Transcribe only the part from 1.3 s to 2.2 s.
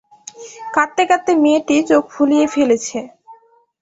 মেয়েটি চোখ